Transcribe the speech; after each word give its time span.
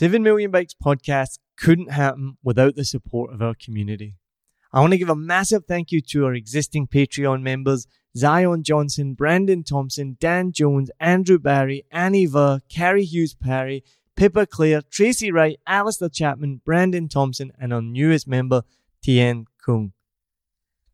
7 0.00 0.22
Million 0.22 0.50
Bikes 0.50 0.72
podcast 0.72 1.40
couldn't 1.58 1.90
happen 1.90 2.38
without 2.42 2.74
the 2.74 2.86
support 2.86 3.34
of 3.34 3.42
our 3.42 3.52
community. 3.52 4.16
I 4.72 4.80
want 4.80 4.94
to 4.94 4.98
give 4.98 5.10
a 5.10 5.14
massive 5.14 5.66
thank 5.66 5.92
you 5.92 6.00
to 6.00 6.24
our 6.24 6.32
existing 6.32 6.86
Patreon 6.86 7.42
members 7.42 7.86
Zion 8.16 8.62
Johnson, 8.62 9.12
Brandon 9.12 9.62
Thompson, 9.62 10.16
Dan 10.18 10.52
Jones, 10.52 10.90
Andrew 11.00 11.38
Barry, 11.38 11.84
Annie 11.90 12.24
Ver, 12.24 12.60
Carrie 12.70 13.04
Hughes 13.04 13.34
Parry, 13.34 13.84
Pippa 14.16 14.46
Clare, 14.46 14.80
Tracy 14.80 15.30
Wright, 15.30 15.60
Alistair 15.66 16.08
Chapman, 16.08 16.62
Brandon 16.64 17.06
Thompson, 17.06 17.52
and 17.60 17.70
our 17.70 17.82
newest 17.82 18.26
member, 18.26 18.62
Tien 19.02 19.44
Kung. 19.62 19.92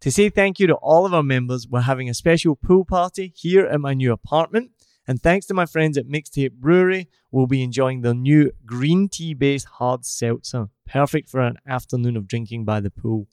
To 0.00 0.10
say 0.10 0.30
thank 0.30 0.58
you 0.58 0.66
to 0.66 0.74
all 0.74 1.06
of 1.06 1.14
our 1.14 1.22
members, 1.22 1.68
we're 1.68 1.82
having 1.82 2.10
a 2.10 2.14
special 2.14 2.56
pool 2.56 2.84
party 2.84 3.32
here 3.36 3.66
at 3.66 3.80
my 3.80 3.94
new 3.94 4.12
apartment. 4.12 4.72
And 5.08 5.22
thanks 5.22 5.46
to 5.46 5.54
my 5.54 5.66
friends 5.66 5.96
at 5.96 6.08
Mixtape 6.08 6.52
Brewery, 6.52 7.08
we'll 7.30 7.46
be 7.46 7.62
enjoying 7.62 8.00
the 8.00 8.14
new 8.14 8.50
green 8.64 9.08
tea 9.08 9.34
based 9.34 9.66
hard 9.66 10.04
seltzer, 10.04 10.68
perfect 10.86 11.28
for 11.28 11.40
an 11.40 11.58
afternoon 11.66 12.16
of 12.16 12.26
drinking 12.26 12.64
by 12.64 12.80
the 12.80 12.90
pool. 12.90 13.28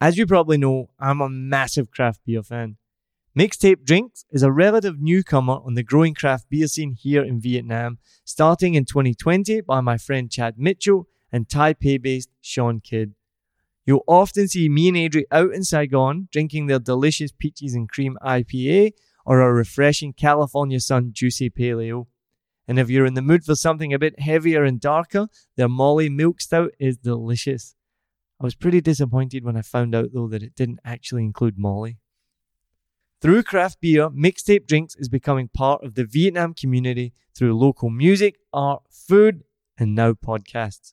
As 0.00 0.18
you 0.18 0.26
probably 0.26 0.58
know, 0.58 0.90
I'm 0.98 1.20
a 1.20 1.28
massive 1.28 1.90
craft 1.90 2.20
beer 2.26 2.42
fan. 2.42 2.76
Mixtape 3.38 3.84
Drinks 3.84 4.24
is 4.30 4.42
a 4.42 4.50
relative 4.50 4.98
newcomer 4.98 5.58
on 5.64 5.74
the 5.74 5.82
growing 5.82 6.14
craft 6.14 6.48
beer 6.48 6.66
scene 6.66 6.92
here 6.92 7.22
in 7.22 7.40
Vietnam, 7.40 7.98
starting 8.24 8.74
in 8.74 8.86
2020 8.86 9.60
by 9.60 9.80
my 9.80 9.98
friend 9.98 10.30
Chad 10.30 10.58
Mitchell 10.58 11.06
and 11.30 11.46
Taipei 11.46 12.00
based 12.00 12.30
Sean 12.40 12.80
Kidd. 12.80 13.14
You'll 13.84 14.04
often 14.08 14.48
see 14.48 14.68
me 14.68 14.88
and 14.88 14.96
Adri 14.96 15.24
out 15.30 15.52
in 15.52 15.62
Saigon 15.62 16.28
drinking 16.32 16.66
their 16.66 16.78
delicious 16.78 17.30
peaches 17.30 17.74
and 17.74 17.88
cream 17.88 18.18
IPA 18.22 18.92
or 19.26 19.40
a 19.40 19.52
refreshing 19.52 20.12
California 20.12 20.80
Sun 20.80 21.10
Juicy 21.12 21.50
Pale 21.50 21.80
Ale. 21.80 22.08
And 22.68 22.78
if 22.78 22.88
you're 22.88 23.06
in 23.06 23.14
the 23.14 23.22
mood 23.22 23.44
for 23.44 23.54
something 23.54 23.92
a 23.92 23.98
bit 23.98 24.20
heavier 24.20 24.64
and 24.64 24.80
darker, 24.80 25.28
their 25.56 25.68
Molly 25.68 26.08
Milk 26.08 26.40
Stout 26.40 26.70
is 26.78 26.96
delicious. 26.96 27.74
I 28.40 28.44
was 28.44 28.54
pretty 28.54 28.80
disappointed 28.80 29.44
when 29.44 29.56
I 29.56 29.62
found 29.62 29.94
out, 29.94 30.10
though, 30.12 30.28
that 30.28 30.42
it 30.42 30.54
didn't 30.54 30.80
actually 30.84 31.24
include 31.24 31.58
Molly. 31.58 31.98
Through 33.20 33.44
craft 33.44 33.80
beer, 33.80 34.10
Mixtape 34.10 34.66
Drinks 34.66 34.94
is 34.94 35.08
becoming 35.08 35.48
part 35.48 35.82
of 35.82 35.94
the 35.94 36.04
Vietnam 36.04 36.54
community 36.54 37.12
through 37.34 37.58
local 37.58 37.90
music, 37.90 38.36
art, 38.52 38.82
food, 38.90 39.42
and 39.78 39.94
now 39.94 40.12
podcasts. 40.12 40.92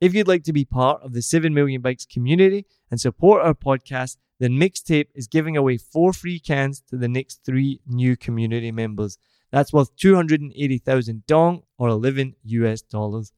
If 0.00 0.12
you'd 0.12 0.28
like 0.28 0.42
to 0.44 0.52
be 0.52 0.64
part 0.64 1.00
of 1.02 1.12
the 1.12 1.22
7 1.22 1.54
Million 1.54 1.80
Bikes 1.80 2.04
community 2.04 2.66
and 2.90 3.00
support 3.00 3.42
our 3.42 3.54
podcast, 3.54 4.16
then 4.42 4.58
Mixtape 4.58 5.06
is 5.14 5.28
giving 5.28 5.56
away 5.56 5.76
four 5.76 6.12
free 6.12 6.40
cans 6.40 6.82
to 6.88 6.96
the 6.96 7.06
next 7.06 7.44
three 7.44 7.80
new 7.86 8.16
community 8.16 8.72
members. 8.72 9.16
That's 9.52 9.72
worth 9.72 9.94
280,000 9.94 11.26
dong 11.28 11.62
or 11.78 11.88
11 11.88 12.34
US 12.42 12.82
dollars. 12.82 13.32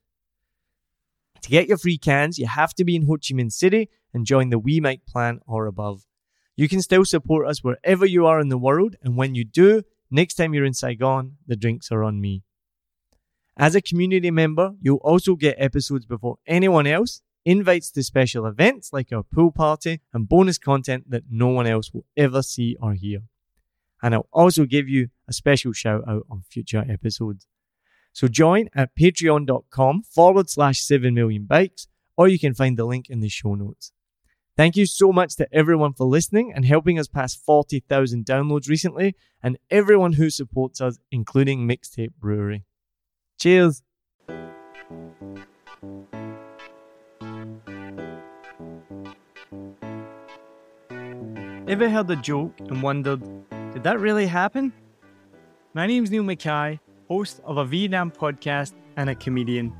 To 1.43 1.51
get 1.51 1.69
your 1.69 1.77
free 1.77 1.99
cans, 1.99 2.39
you 2.39 2.47
have 2.47 2.73
to 2.77 2.85
be 2.85 2.97
in 2.97 3.05
Ho 3.05 3.17
Chi 3.17 3.35
Minh 3.35 3.53
City 3.53 3.91
and 4.15 4.25
join 4.25 4.49
the 4.49 4.59
We 4.59 4.81
Mic 4.81 5.05
plan 5.05 5.41
or 5.47 5.67
above. 5.67 6.07
You 6.57 6.71
can 6.71 6.81
still 6.81 7.05
support 7.05 7.47
us 7.49 7.63
wherever 7.63 8.07
you 8.07 8.25
are 8.25 8.41
in 8.41 8.49
the 8.49 8.57
world, 8.57 8.97
and 9.03 9.15
when 9.15 9.35
you 9.35 9.45
do, 9.45 9.83
next 10.11 10.37
time 10.37 10.55
you're 10.55 10.65
in 10.65 10.73
Saigon, 10.73 11.37
the 11.47 11.55
drinks 11.55 11.93
are 11.93 12.03
on 12.03 12.19
me. 12.19 12.45
As 13.59 13.75
a 13.75 13.83
community 13.83 14.31
member, 14.31 14.73
you'll 14.81 15.05
also 15.05 15.35
get 15.35 15.57
episodes 15.59 16.07
before 16.07 16.39
anyone 16.47 16.87
else, 16.87 17.21
invites 17.45 17.91
to 17.93 18.03
special 18.03 18.47
events 18.47 18.93
like 18.93 19.13
our 19.13 19.23
pool 19.23 19.53
party, 19.53 20.01
and 20.13 20.29
bonus 20.29 20.59
content 20.59 21.11
that 21.11 21.25
no 21.31 21.49
one 21.49 21.67
else 21.67 21.93
will 21.93 22.07
ever 22.17 22.43
see 22.43 22.77
or 22.81 22.95
hear. 22.95 23.23
And 24.03 24.15
I'll 24.15 24.29
also 24.33 24.65
give 24.65 24.89
you 24.89 25.09
a 25.29 25.33
special 25.33 25.73
shout 25.73 26.03
out 26.07 26.27
on 26.31 26.43
future 26.51 26.85
episodes. 26.89 27.47
So 28.13 28.29
join 28.29 28.69
at 28.75 28.95
patreon.com 28.95 30.03
forward 30.03 30.49
slash 30.49 30.81
7 30.81 31.13
million 31.15 31.45
bikes, 31.47 31.89
or 32.17 32.29
you 32.29 32.39
can 32.39 32.55
find 32.55 32.79
the 32.79 32.85
link 32.85 33.11
in 33.11 33.21
the 33.21 33.29
show 33.29 33.55
notes. 33.55 33.93
Thank 34.57 34.77
you 34.77 34.87
so 34.87 35.13
much 35.13 35.35
to 35.37 35.53
everyone 35.53 35.95
for 35.95 36.07
listening 36.07 36.53
and 36.55 36.65
helping 36.65 36.97
us 36.97 37.09
pass 37.09 37.35
40,000 37.35 38.25
downloads 38.25 38.69
recently, 38.69 39.17
and 39.43 39.59
everyone 39.69 40.13
who 40.13 40.31
supports 40.31 40.81
us, 40.81 40.99
including 41.11 41.67
Mixtape 41.67 42.13
Brewery. 42.21 42.65
Cheers! 43.41 43.83
Ever 51.67 51.89
heard 51.89 52.11
a 52.11 52.17
joke 52.17 52.53
and 52.61 52.83
wondered, 52.83 53.23
did 53.73 53.83
that 53.85 53.99
really 53.99 54.27
happen? 54.27 54.71
My 55.73 55.87
name's 55.87 56.11
Niall 56.11 56.25
Mackay, 56.25 56.79
host 57.09 57.41
of 57.43 57.57
a 57.57 57.65
Vietnam 57.65 58.11
podcast 58.11 58.75
and 58.99 59.09
a 59.09 59.15
comedian. 59.15 59.73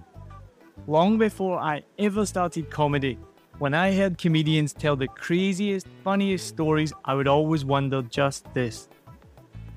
Long 0.87 1.19
before 1.19 1.59
I 1.59 1.83
ever 1.99 2.25
started 2.25 2.71
comedy, 2.71 3.19
when 3.59 3.75
I 3.75 3.95
heard 3.95 4.17
comedians 4.17 4.73
tell 4.73 4.97
the 4.97 5.09
craziest, 5.09 5.87
funniest 6.03 6.49
stories, 6.49 6.91
I 7.05 7.13
would 7.13 7.29
always 7.29 7.67
wonder 7.67 8.01
just 8.01 8.47
this. 8.55 8.89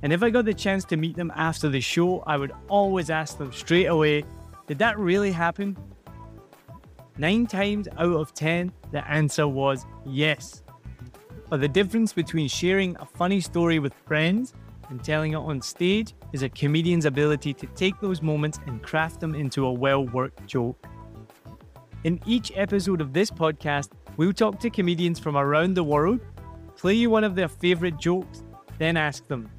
And 0.01 0.13
if 0.13 0.23
I 0.23 0.29
got 0.29 0.46
the 0.46 0.53
chance 0.53 0.85
to 0.85 0.96
meet 0.96 1.17
them 1.17 1.34
after 1.35 1.67
the 1.67 1.81
show, 1.81 2.22
I 2.22 2.38
would 2.38 2.53
always 2.69 3.09
ask 3.09 3.38
them 3.38 3.51
straight 3.51 3.88
away, 3.88 4.23
did 4.66 4.79
that 4.79 4.97
really 4.97 5.34
happen? 5.34 5.75
Nine 7.17 7.47
times 7.47 7.90
out 7.97 8.16
of 8.16 8.34
ten, 8.34 8.72
the 8.94 9.06
answer 9.09 9.46
was 9.46 9.85
yes. 10.06 10.63
But 11.50 11.62
the 11.62 11.68
difference 11.68 12.12
between 12.12 12.47
sharing 12.47 12.97
a 12.97 13.06
funny 13.06 13.40
story 13.40 13.80
with 13.80 13.94
friends 14.06 14.53
and 14.90 15.03
telling 15.03 15.34
it 15.34 15.38
on 15.38 15.62
stage 15.62 16.13
is 16.34 16.44
a 16.44 16.50
comedian's 16.50 17.06
ability 17.06 17.53
to 17.53 17.68
take 17.68 18.00
those 18.02 18.22
moments 18.22 18.59
and 18.68 18.81
craft 18.84 19.22
them 19.22 19.34
into 19.34 19.66
a 19.66 19.72
well 19.72 20.06
worked 20.06 20.46
joke. 20.46 20.85
In 22.03 22.19
each 22.25 22.52
episode 22.56 23.02
of 23.02 23.13
this 23.13 23.31
podcast, 23.31 23.91
we'll 24.18 24.34
talk 24.34 24.59
to 24.59 24.69
comedians 24.69 25.19
from 25.19 25.38
around 25.38 25.74
the 25.74 25.84
world, 25.84 26.19
play 26.75 26.94
you 26.94 27.09
one 27.09 27.24
of 27.24 27.35
their 27.35 27.47
favorite 27.47 27.97
jokes, 27.97 28.44
then 28.78 28.97
ask 28.97 29.25
them, 29.28 29.50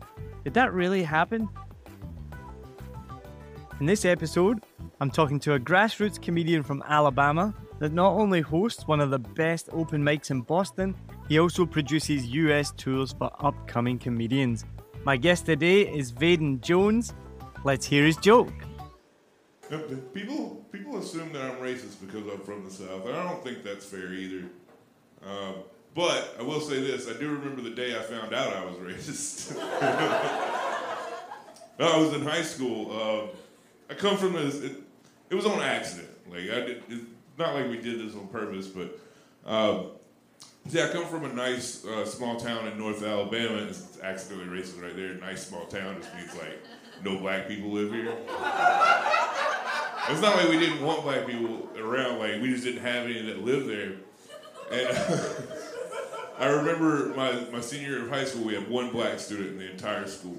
Did 0.44 0.54
that 0.54 0.72
really 0.72 1.02
happen? 1.02 1.48
In 3.80 3.86
this 3.86 4.04
episode, 4.04 4.62
I'm 5.00 5.10
talking 5.10 5.38
to 5.40 5.54
a 5.54 5.60
grassroots 5.60 6.20
comedian 6.20 6.62
from 6.62 6.82
Alabama 6.86 7.54
that 7.78 7.92
not 7.92 8.12
only 8.12 8.40
hosts 8.40 8.86
one 8.86 9.00
of 9.00 9.10
the 9.10 9.18
best 9.18 9.68
open 9.72 10.02
mics 10.02 10.30
in 10.30 10.40
Boston, 10.40 10.94
he 11.28 11.38
also 11.38 11.66
produces 11.66 12.26
US 12.26 12.72
tours 12.72 13.12
for 13.12 13.30
upcoming 13.40 13.98
comedians. 13.98 14.64
My 15.04 15.16
guest 15.16 15.46
today 15.46 15.82
is 15.82 16.12
Vaiden 16.12 16.60
Jones. 16.60 17.14
Let's 17.64 17.86
hear 17.86 18.04
his 18.04 18.16
joke. 18.16 18.52
People 20.14 20.64
people 20.72 20.96
assume 20.98 21.32
that 21.34 21.42
I'm 21.42 21.56
racist 21.56 22.00
because 22.00 22.26
I'm 22.32 22.40
from 22.40 22.64
the 22.64 22.70
South. 22.70 23.06
I 23.06 23.12
don't 23.22 23.44
think 23.44 23.62
that's 23.62 23.84
fair 23.84 24.12
either. 24.14 24.46
Um, 25.26 25.56
but 25.94 26.34
I 26.38 26.42
will 26.42 26.60
say 26.60 26.80
this: 26.80 27.06
I 27.08 27.12
do 27.18 27.28
remember 27.28 27.60
the 27.60 27.70
day 27.70 27.94
I 27.94 28.02
found 28.02 28.32
out 28.32 28.54
I 28.54 28.64
was 28.64 28.76
racist. 28.76 29.54
I 31.78 31.98
was 31.98 32.14
in 32.14 32.22
high 32.22 32.42
school. 32.42 32.90
Uh, 32.90 33.92
I 33.92 33.94
come 33.94 34.16
from 34.16 34.32
this. 34.32 34.62
It, 34.62 34.72
it, 35.30 35.34
was 35.34 35.44
on 35.44 35.60
accident. 35.60 36.08
Like 36.30 36.44
I 36.50 36.60
did. 36.60 36.82
It's 36.88 37.04
not 37.38 37.54
like 37.54 37.68
we 37.68 37.76
did 37.76 38.00
this 38.00 38.14
on 38.14 38.28
purpose, 38.28 38.68
but. 38.68 38.98
Um, 39.44 39.90
See, 40.68 40.82
I 40.82 40.88
come 40.88 41.06
from 41.06 41.24
a 41.24 41.32
nice 41.32 41.82
uh, 41.86 42.04
small 42.04 42.36
town 42.36 42.68
in 42.68 42.76
North 42.76 43.02
Alabama. 43.02 43.56
It's 43.68 43.98
accidentally 44.02 44.60
racist 44.60 44.82
right 44.82 44.94
there. 44.94 45.14
Nice 45.14 45.46
small 45.46 45.64
town 45.64 45.96
just 45.98 46.14
means 46.14 46.34
like 46.34 46.62
no 47.02 47.18
black 47.18 47.48
people 47.48 47.70
live 47.70 47.90
here. 47.90 48.10
it's 50.10 50.20
not 50.20 50.36
like 50.36 50.50
we 50.50 50.58
didn't 50.58 50.84
want 50.84 51.04
black 51.04 51.26
people 51.26 51.70
around. 51.78 52.18
Like 52.18 52.42
we 52.42 52.50
just 52.50 52.64
didn't 52.64 52.82
have 52.82 53.06
any 53.06 53.22
that 53.22 53.42
lived 53.42 53.66
there. 53.66 53.94
And 54.70 54.98
I 56.38 56.48
remember 56.48 57.14
my, 57.16 57.32
my 57.50 57.62
senior 57.62 57.88
year 57.88 58.02
of 58.02 58.10
high 58.10 58.26
school, 58.26 58.44
we 58.44 58.52
had 58.54 58.68
one 58.68 58.90
black 58.90 59.20
student 59.20 59.52
in 59.52 59.58
the 59.58 59.70
entire 59.70 60.06
school. 60.06 60.36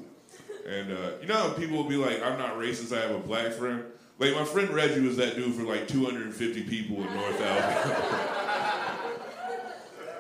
And 0.68 0.92
uh, 0.92 1.12
you 1.22 1.28
know, 1.28 1.56
people 1.58 1.76
will 1.76 1.90
be 1.90 1.98
like, 1.98 2.22
"I'm 2.22 2.38
not 2.38 2.54
racist. 2.56 2.96
I 2.96 3.02
have 3.02 3.16
a 3.16 3.20
black 3.20 3.54
friend." 3.54 3.84
Like 4.20 4.36
my 4.36 4.46
friend 4.46 4.70
Reggie 4.70 5.00
was 5.00 5.18
that 5.18 5.36
dude 5.36 5.56
for 5.56 5.64
like 5.64 5.88
250 5.88 6.64
people 6.66 6.98
in 6.98 7.16
North 7.16 7.42
Alabama. 7.42 8.36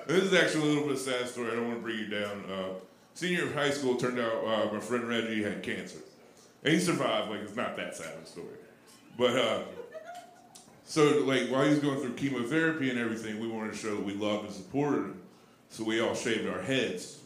This 0.10 0.24
is 0.24 0.34
actually 0.34 0.64
a 0.64 0.66
little 0.66 0.84
bit 0.86 0.94
of 0.94 0.98
a 0.98 1.00
sad 1.00 1.28
story. 1.28 1.52
I 1.52 1.56
don't 1.56 1.68
want 1.68 1.78
to 1.78 1.84
bring 1.84 2.00
you 2.00 2.08
down. 2.08 2.44
Uh, 2.52 2.70
senior 3.14 3.44
of 3.44 3.54
high 3.54 3.70
school, 3.70 3.96
turned 3.96 4.18
out 4.18 4.44
uh, 4.44 4.74
my 4.74 4.80
friend 4.80 5.08
Reggie 5.08 5.44
had 5.44 5.62
cancer. 5.62 6.00
And 6.64 6.74
he 6.74 6.80
survived. 6.80 7.30
Like, 7.30 7.42
it's 7.42 7.56
not 7.56 7.78
that 7.78 7.96
sad 7.96 8.16
of 8.16 8.24
a 8.24 8.26
story. 8.26 8.58
But, 9.20 9.38
uh, 9.38 9.62
so, 10.84 11.24
like, 11.26 11.50
while 11.50 11.64
he 11.64 11.70
was 11.70 11.78
going 11.78 12.00
through 12.00 12.14
chemotherapy 12.14 12.90
and 12.90 12.98
everything, 12.98 13.40
we 13.40 13.48
wanted 13.48 13.74
to 13.74 13.78
show 13.78 13.96
that 13.98 14.04
we 14.04 14.16
loved 14.16 14.46
and 14.46 14.54
supported 14.54 14.98
him. 14.98 15.22
So 15.70 15.84
we 15.84 16.02
all 16.02 16.16
shaved 16.16 16.50
our 16.50 16.64
heads. 16.64 17.20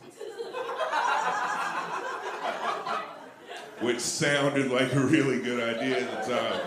Which 3.80 4.02
sounded 4.02 4.70
like 4.72 4.94
a 4.94 5.00
really 5.00 5.42
good 5.42 5.78
idea 5.78 6.02
at 6.02 6.26
the 6.26 6.36
time. 6.36 6.60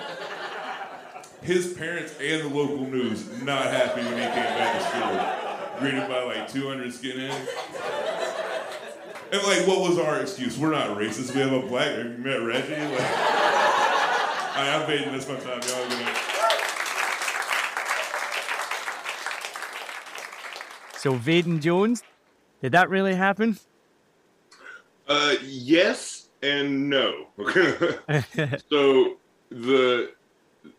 His 1.43 1.75
parents 1.75 2.15
and 2.19 2.41
the 2.41 2.49
local 2.49 2.87
news 2.87 3.43
not 3.43 3.65
happy 3.65 4.01
when 4.01 4.15
he 4.15 4.25
came 4.25 4.33
back 4.33 4.79
to 4.79 4.89
school 4.89 5.46
greeted 5.79 6.09
by 6.09 6.23
like 6.23 6.51
200 6.51 6.89
skinheads. 6.89 7.47
And 9.33 9.43
like, 9.43 9.67
what 9.67 9.81
was 9.81 9.99
our 9.99 10.21
excuse? 10.21 10.57
We're 10.57 10.71
not 10.71 10.97
racist. 10.97 11.35
We 11.35 11.41
have 11.41 11.53
a 11.53 11.61
black. 11.61 11.97
Have 11.97 12.07
you 12.07 12.19
met 12.19 12.43
Reggie? 12.43 12.75
Like, 12.75 13.01
I, 13.01 14.73
I'm 14.75 14.89
Vaiden. 14.89 15.13
That's 15.13 15.29
my 15.29 15.37
time. 15.37 15.61
Y'all 15.69 15.89
good 15.89 16.01
night. 16.01 16.17
So 20.97 21.15
Vaiden 21.15 21.61
Jones, 21.61 22.03
did 22.63 22.73
that 22.73 22.89
really 22.89 23.15
happen? 23.15 23.59
Uh, 25.09 25.35
yes 25.43 26.29
and 26.43 26.91
no. 26.91 27.27
so 28.71 29.17
the 29.51 30.13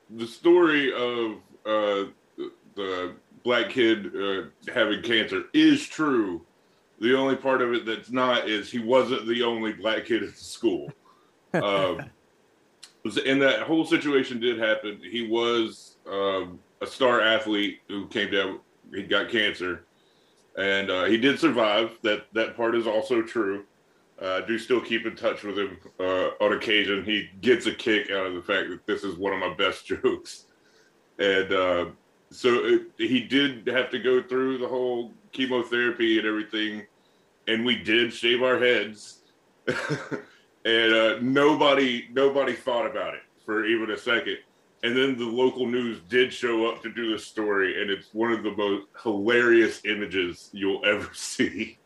the 0.10 0.28
story 0.28 0.92
of 0.94 1.38
uh, 1.66 2.10
the, 2.38 2.52
the 2.76 3.16
black 3.48 3.70
kid 3.70 4.12
uh, 4.14 4.42
having 4.74 5.02
cancer 5.02 5.44
is 5.54 5.88
true. 5.88 6.42
The 7.00 7.16
only 7.16 7.38
part 7.38 7.62
of 7.62 7.74
it 7.74 7.86
that's 7.86 8.12
not 8.12 8.50
is 8.50 8.70
he 8.70 8.80
wasn't 8.80 9.26
the 9.26 9.42
only 9.42 9.72
black 9.72 10.04
kid 10.06 10.22
at 10.22 10.36
the 10.36 10.44
school. 10.44 10.92
Um, 11.54 12.12
and 13.26 13.42
that 13.42 13.62
whole 13.62 13.86
situation 13.86 14.40
did 14.42 14.60
happen. 14.60 15.00
He 15.02 15.28
was 15.28 15.96
um, 16.12 16.60
a 16.82 16.86
star 16.86 17.22
athlete 17.22 17.80
who 17.88 18.06
came 18.10 18.30
down. 18.30 18.60
He 18.94 19.04
got 19.04 19.30
cancer, 19.30 19.86
and 20.58 20.92
uh, 20.92 21.06
he 21.06 21.18
did 21.18 21.40
survive. 21.40 21.98
That 22.04 22.26
that 22.34 22.58
part 22.58 22.76
is 22.76 22.86
also 22.86 23.22
true. 23.22 23.64
Uh, 24.22 24.42
I 24.44 24.46
do 24.46 24.60
still 24.60 24.82
keep 24.82 25.06
in 25.06 25.16
touch 25.16 25.44
with 25.44 25.58
him 25.58 25.78
uh, 26.02 26.32
on 26.42 26.52
occasion. 26.52 27.06
He 27.06 27.30
gets 27.40 27.66
a 27.66 27.74
kick 27.74 28.12
out 28.12 28.26
of 28.26 28.36
the 28.36 28.42
fact 28.42 28.70
that 28.70 28.86
this 28.86 29.06
is 29.06 29.16
one 29.16 29.32
of 29.32 29.40
my 29.40 29.54
best 29.54 29.86
jokes, 29.88 30.48
and 31.18 31.52
uh, 31.54 31.86
so 32.30 32.66
it, 32.66 32.82
he 32.98 33.22
did 33.22 33.68
have 33.68 33.90
to 33.92 34.00
go 34.00 34.22
through 34.22 34.58
the 34.58 34.68
whole 34.68 35.14
chemotherapy 35.32 36.18
and 36.18 36.28
everything, 36.28 36.84
and 37.48 37.66
we 37.66 37.76
did 37.76 38.14
shave 38.14 38.44
our 38.44 38.60
heads, 38.60 39.20
and 40.66 40.94
uh, 40.94 41.18
nobody 41.22 42.08
nobody 42.12 42.54
thought 42.54 42.90
about 42.90 43.14
it 43.14 43.22
for 43.46 43.66
even 43.66 43.92
a 43.92 43.98
second. 43.98 44.38
And 44.84 44.96
then 44.96 45.18
the 45.18 45.26
local 45.26 45.66
news 45.66 46.02
did 46.08 46.32
show 46.32 46.68
up 46.68 46.84
to 46.84 46.94
do 46.94 47.12
the 47.12 47.20
story, 47.20 47.82
and 47.82 47.90
it's 47.90 48.14
one 48.14 48.32
of 48.32 48.44
the 48.44 48.56
most 48.56 48.86
hilarious 49.02 49.82
images 49.86 50.50
you'll 50.54 50.86
ever 50.86 51.10
see. 51.14 51.78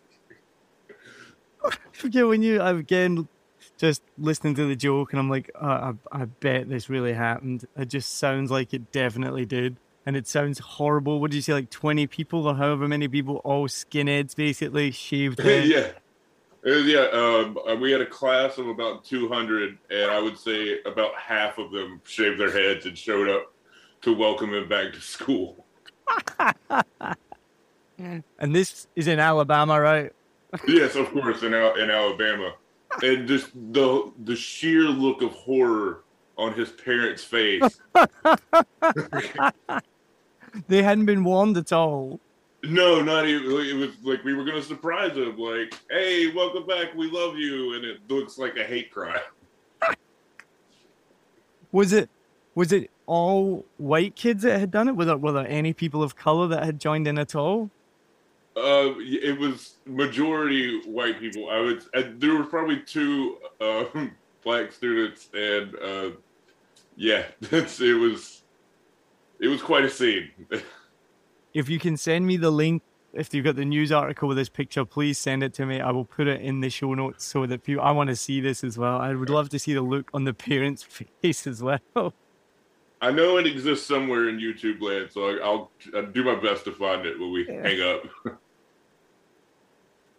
forget 1.92 2.28
when 2.28 2.42
you 2.42 2.62
again 2.62 3.28
just 3.78 4.04
listening 4.18 4.54
to 4.56 4.68
the 4.68 4.76
joke 4.76 5.12
and 5.12 5.20
I'm 5.20 5.30
like, 5.30 5.50
oh, 5.60 5.68
I, 5.68 5.94
I 6.12 6.26
bet 6.26 6.70
this 6.70 6.90
really 6.90 7.14
happened. 7.14 7.66
It 7.76 7.88
just 7.88 8.18
sounds 8.18 8.52
like 8.52 8.74
it 8.74 8.92
definitely 8.92 9.46
did. 9.46 9.78
And 10.06 10.18
it 10.18 10.28
sounds 10.28 10.60
horrible. 10.60 11.20
What 11.20 11.32
did 11.32 11.38
you 11.38 11.42
say, 11.44 11.54
like 11.54 11.70
20 11.70 12.08
people 12.08 12.48
or 12.48 12.56
however 12.56 12.88
many 12.88 13.08
people, 13.08 13.38
all 13.38 13.68
skinheads 13.68 14.36
basically, 14.36 14.92
shaved 14.92 15.40
heads? 15.44 15.70
yeah. 15.70 15.92
yeah, 16.66 17.08
um, 17.14 17.58
uh, 17.68 17.76
we 17.76 17.92
had 17.92 18.02
a 18.02 18.06
class 18.06 18.58
of 18.58 18.68
about 18.68 19.06
200, 19.06 19.78
and 19.90 20.12
I 20.12 20.20
would 20.20 20.38
say 20.38 20.80
about 20.86 21.16
half 21.16 21.58
of 21.58 21.72
them 21.72 22.02
shaved 22.04 22.40
their 22.40 22.52
heads 22.52 22.86
and 22.86 22.98
showed 22.98 23.30
up 23.30 23.54
to 24.02 24.14
welcome 24.16 24.54
him 24.54 24.68
back 24.68 24.94
to 24.94 25.02
school. 25.02 25.66
and 28.00 28.56
this 28.56 28.88
is 28.96 29.08
in 29.08 29.20
Alabama, 29.20 29.80
right? 29.80 30.12
yes, 30.68 30.96
of 30.96 31.12
course, 31.12 31.44
in 31.44 31.54
in 31.54 31.90
Alabama, 31.90 32.54
and 33.02 33.28
just 33.28 33.52
the 33.54 34.12
the 34.24 34.36
sheer 34.36 34.84
look 34.84 35.22
of 35.22 35.32
horror 35.32 36.04
on 36.38 36.54
his 36.54 36.70
parents' 36.70 37.24
face. 37.24 37.80
they 40.68 40.82
hadn't 40.82 41.06
been 41.06 41.24
warned 41.24 41.58
at 41.58 41.72
all. 41.72 42.20
No, 42.64 43.02
not 43.02 43.26
even. 43.26 43.52
It 43.52 43.74
was 43.74 43.90
like 44.04 44.24
we 44.24 44.34
were 44.34 44.44
going 44.44 44.62
to 44.62 44.68
surprise 44.68 45.18
him, 45.18 45.38
like, 45.38 45.74
"Hey, 45.90 46.32
welcome 46.32 46.68
back. 46.68 46.94
We 46.96 47.10
love 47.10 47.36
you," 47.36 47.74
and 47.74 47.84
it 47.84 48.00
looks 48.08 48.38
like 48.38 48.56
a 48.58 48.64
hate 48.64 48.92
crime. 48.92 49.18
was 51.72 51.92
it? 51.92 52.10
Was 52.54 52.72
it 52.72 52.92
all 53.08 53.66
white 53.78 54.16
kids 54.16 54.44
that 54.44 54.60
had 54.60 54.70
done 54.70 54.88
it? 54.90 54.96
Were 54.96 55.06
there, 55.06 55.18
were 55.18 55.32
there 55.32 55.48
any 55.48 55.74
people 55.74 56.04
of 56.04 56.16
color 56.16 56.48
that 56.50 56.64
had 56.64 56.80
joined 56.80 57.08
in 57.08 57.18
at 57.18 57.34
all? 57.36 57.72
Uh, 58.56 58.94
it 59.00 59.40
was 59.40 59.76
majority 59.86 60.82
white 60.86 61.20
people. 61.20 61.50
I 61.50 61.62
would. 61.62 62.20
there 62.20 62.36
were 62.36 62.44
probably 62.44 62.82
two 62.82 63.38
uh, 63.60 63.86
black 64.44 64.72
students, 64.72 65.30
and 65.34 65.76
uh, 65.76 66.10
yeah, 66.96 67.26
it 67.42 68.00
was. 68.00 68.44
It 69.40 69.48
was 69.48 69.62
quite 69.62 69.84
a 69.84 69.90
scene. 69.90 70.30
if 71.54 71.68
you 71.68 71.80
can 71.80 71.98
send 71.98 72.28
me 72.28 72.38
the 72.38 72.52
link, 72.52 72.84
if 73.14 73.34
you've 73.34 73.44
got 73.44 73.56
the 73.56 73.66
news 73.66 73.92
article 73.92 74.28
with 74.28 74.38
this 74.38 74.50
picture, 74.50 74.86
please 74.86 75.18
send 75.18 75.42
it 75.42 75.54
to 75.56 75.66
me. 75.66 75.82
I 75.82 75.90
will 75.92 76.06
put 76.06 76.28
it 76.28 76.42
in 76.42 76.60
the 76.60 76.70
show 76.70 76.94
notes 76.94 77.26
so 77.26 77.46
that 77.48 77.64
people. 77.64 77.84
I 77.84 77.92
want 77.92 78.10
to 78.10 78.16
see 78.16 78.40
this 78.40 78.64
as 78.64 78.78
well. 78.78 78.98
I 78.98 79.14
would 79.16 79.32
love 79.32 79.50
to 79.50 79.60
see 79.60 79.74
the 79.74 79.82
look 79.82 80.10
on 80.14 80.24
the 80.24 80.34
parents' 80.34 80.84
face 81.22 81.48
as 81.48 81.64
well. 81.64 82.14
I 83.04 83.10
know 83.10 83.38
it 83.38 83.48
exists 83.48 83.88
somewhere 83.88 84.30
in 84.30 84.38
YouTube 84.38 84.80
land, 84.80 85.10
so 85.12 85.40
I'll, 85.40 85.72
I'll 85.96 86.06
do 86.06 86.24
my 86.24 86.36
best 86.36 86.66
to 86.66 86.72
find 86.72 87.04
it 87.08 87.20
when 87.20 87.34
we 87.34 87.48
yeah. 87.48 87.64
hang 87.64 87.82
up. 87.82 88.40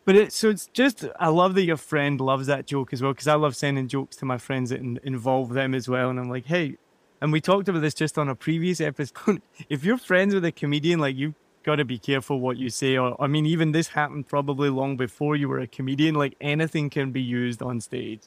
But 0.04 0.16
it 0.16 0.32
so 0.32 0.50
it's 0.50 0.66
just 0.68 1.04
I 1.18 1.28
love 1.28 1.54
that 1.54 1.64
your 1.64 1.76
friend 1.76 2.20
loves 2.20 2.46
that 2.46 2.66
joke 2.66 2.92
as 2.92 3.02
well 3.02 3.12
because 3.12 3.28
I 3.28 3.34
love 3.34 3.56
sending 3.56 3.88
jokes 3.88 4.16
to 4.16 4.24
my 4.24 4.38
friends 4.38 4.70
that 4.70 4.80
in, 4.80 4.98
involve 5.04 5.50
them 5.50 5.74
as 5.74 5.88
well, 5.88 6.10
and 6.10 6.18
I'm 6.18 6.28
like, 6.28 6.46
hey, 6.46 6.76
and 7.20 7.32
we 7.32 7.40
talked 7.40 7.68
about 7.68 7.82
this 7.82 7.94
just 7.94 8.18
on 8.18 8.28
a 8.28 8.34
previous 8.34 8.80
episode. 8.80 9.42
if 9.68 9.84
you're 9.84 9.98
friends 9.98 10.34
with 10.34 10.44
a 10.44 10.52
comedian, 10.52 10.98
like 10.98 11.16
you've 11.16 11.34
got 11.62 11.76
to 11.76 11.84
be 11.84 11.98
careful 11.98 12.40
what 12.40 12.56
you 12.56 12.68
say. 12.68 12.96
Or 12.96 13.20
I 13.22 13.26
mean, 13.28 13.46
even 13.46 13.72
this 13.72 13.88
happened 13.88 14.28
probably 14.28 14.70
long 14.70 14.96
before 14.96 15.36
you 15.36 15.48
were 15.48 15.60
a 15.60 15.66
comedian. 15.66 16.14
Like 16.16 16.34
anything 16.40 16.90
can 16.90 17.12
be 17.12 17.22
used 17.22 17.62
on 17.62 17.80
stage. 17.80 18.22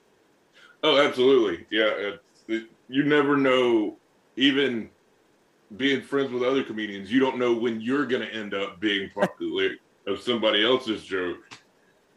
Oh, 0.84 0.98
absolutely, 0.98 1.66
yeah. 1.70 2.12
It, 2.48 2.70
you 2.88 3.04
never 3.04 3.36
know 3.36 3.98
even 4.36 4.90
being 5.78 6.02
friends 6.02 6.32
with 6.32 6.44
other 6.44 6.64
comedians, 6.64 7.12
you 7.12 7.20
don't 7.20 7.38
know 7.38 7.54
when 7.54 7.82
you're 7.82 8.06
going 8.06 8.22
to 8.22 8.34
end 8.34 8.54
up 8.54 8.80
being 8.80 9.10
part 9.16 9.32
of 10.08 10.20
somebody 10.22 10.64
else's 10.64 11.04
joke. 11.04 11.38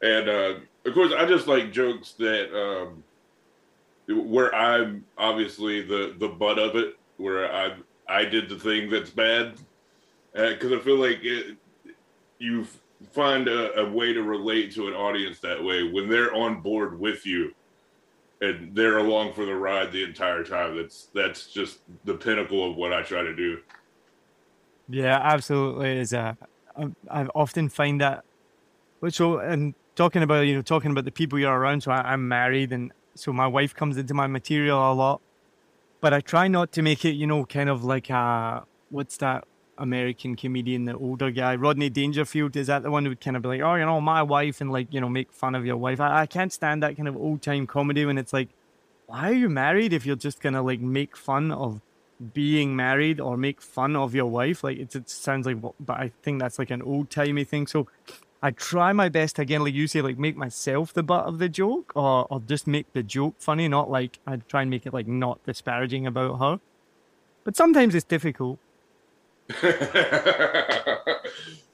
And 0.02 0.28
uh, 0.28 0.54
of 0.86 0.94
course, 0.94 1.12
I 1.16 1.26
just 1.26 1.46
like 1.46 1.72
jokes 1.72 2.12
that 2.18 2.54
um, 2.54 3.02
where 4.08 4.54
I'm 4.54 5.04
obviously 5.16 5.82
the 5.82 6.14
the 6.18 6.28
butt 6.28 6.58
of 6.58 6.76
it, 6.76 6.96
where 7.16 7.52
I 7.52 7.76
I 8.08 8.24
did 8.24 8.48
the 8.48 8.58
thing 8.58 8.90
that's 8.90 9.10
bad, 9.10 9.54
because 10.32 10.72
uh, 10.72 10.76
I 10.76 10.80
feel 10.80 10.96
like 10.96 11.18
it, 11.22 11.56
you 12.38 12.66
find 13.12 13.48
a, 13.48 13.80
a 13.80 13.90
way 13.90 14.12
to 14.12 14.22
relate 14.22 14.74
to 14.74 14.88
an 14.88 14.94
audience 14.94 15.40
that 15.40 15.62
way 15.62 15.84
when 15.84 16.08
they're 16.08 16.34
on 16.34 16.60
board 16.60 16.98
with 16.98 17.24
you 17.26 17.52
and 18.40 18.74
they're 18.74 18.98
along 18.98 19.32
for 19.32 19.44
the 19.44 19.54
ride 19.54 19.92
the 19.92 20.04
entire 20.04 20.44
time. 20.44 20.76
That's 20.76 21.08
that's 21.14 21.46
just 21.48 21.80
the 22.04 22.14
pinnacle 22.14 22.68
of 22.68 22.76
what 22.76 22.92
I 22.92 23.02
try 23.02 23.22
to 23.22 23.34
do. 23.34 23.58
Yeah, 24.88 25.20
absolutely. 25.22 25.98
Is 25.98 26.12
uh, 26.12 26.34
I 27.10 27.24
often 27.34 27.68
find 27.68 28.00
that. 28.00 28.24
So, 29.10 29.38
and 29.38 29.74
talking 29.98 30.22
about 30.22 30.42
you 30.46 30.54
know 30.54 30.62
talking 30.62 30.92
about 30.92 31.04
the 31.04 31.10
people 31.20 31.38
you're 31.38 31.58
around. 31.60 31.82
So 31.82 31.90
I, 31.90 32.12
I'm 32.12 32.28
married, 32.28 32.72
and 32.72 32.92
so 33.14 33.32
my 33.32 33.46
wife 33.46 33.74
comes 33.74 33.96
into 33.96 34.14
my 34.14 34.28
material 34.28 34.78
a 34.92 34.94
lot, 34.94 35.20
but 36.00 36.14
I 36.14 36.20
try 36.20 36.46
not 36.48 36.72
to 36.72 36.82
make 36.82 37.04
it 37.04 37.14
you 37.22 37.26
know 37.26 37.44
kind 37.44 37.68
of 37.68 37.84
like 37.84 38.08
a 38.08 38.64
what's 38.90 39.16
that 39.18 39.44
American 39.76 40.36
comedian, 40.36 40.84
the 40.84 40.96
older 40.96 41.30
guy, 41.30 41.56
Rodney 41.56 41.90
Dangerfield, 41.90 42.56
is 42.56 42.68
that 42.68 42.82
the 42.82 42.90
one 42.90 43.04
who 43.04 43.10
would 43.10 43.20
kind 43.20 43.36
of 43.36 43.42
be 43.42 43.48
like, 43.48 43.60
oh, 43.60 43.74
you 43.74 43.84
know, 43.84 44.00
my 44.00 44.22
wife, 44.22 44.60
and 44.60 44.72
like, 44.72 44.88
you 44.92 45.00
know, 45.00 45.08
make 45.08 45.32
fun 45.32 45.54
of 45.54 45.66
your 45.66 45.76
wife? 45.76 46.00
I, 46.00 46.22
I 46.22 46.26
can't 46.26 46.52
stand 46.52 46.82
that 46.82 46.96
kind 46.96 47.08
of 47.08 47.16
old 47.16 47.42
time 47.42 47.66
comedy 47.66 48.04
when 48.04 48.18
it's 48.18 48.32
like, 48.32 48.48
why 49.06 49.30
are 49.30 49.34
you 49.44 49.48
married 49.48 49.92
if 49.92 50.06
you're 50.06 50.16
just 50.16 50.40
gonna 50.40 50.62
like 50.62 50.80
make 50.80 51.16
fun 51.16 51.50
of 51.50 51.80
being 52.34 52.74
married 52.74 53.20
or 53.20 53.36
make 53.36 53.60
fun 53.60 53.96
of 53.96 54.14
your 54.14 54.26
wife? 54.26 54.62
Like, 54.62 54.78
it, 54.78 54.94
it 54.94 55.10
sounds 55.10 55.46
like, 55.46 55.60
but 55.60 55.96
I 55.96 56.12
think 56.22 56.40
that's 56.40 56.58
like 56.58 56.70
an 56.70 56.82
old 56.82 57.10
timey 57.10 57.44
thing. 57.44 57.66
So 57.66 57.88
I 58.42 58.52
try 58.52 58.92
my 58.92 59.08
best 59.08 59.38
again, 59.38 59.64
like 59.64 59.74
you 59.74 59.86
say, 59.88 60.00
like 60.00 60.18
make 60.18 60.36
myself 60.36 60.92
the 60.92 61.02
butt 61.02 61.24
of 61.26 61.38
the 61.38 61.48
joke 61.48 61.92
or, 61.96 62.26
or 62.30 62.40
just 62.40 62.66
make 62.66 62.92
the 62.92 63.02
joke 63.02 63.34
funny, 63.38 63.66
not 63.66 63.90
like 63.90 64.20
I 64.26 64.36
try 64.36 64.62
and 64.62 64.70
make 64.70 64.86
it 64.86 64.94
like 64.94 65.08
not 65.08 65.44
disparaging 65.44 66.06
about 66.06 66.38
her. 66.38 66.60
But 67.44 67.56
sometimes 67.56 67.94
it's 67.94 68.04
difficult. 68.04 68.58